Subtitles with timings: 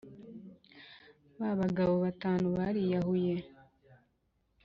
[1.39, 3.35] Ba bagabo batanu bariyahuye